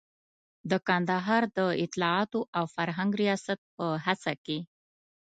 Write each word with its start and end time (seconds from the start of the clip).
د 0.69 0.71
کندهار 0.87 1.43
د 1.57 1.59
اطلاعاتو 1.83 2.39
او 2.57 2.65
فرهنګ 2.75 3.11
ریاست 3.21 3.59
په 3.75 3.85
هڅه 4.05 4.33
کې. 4.45 4.59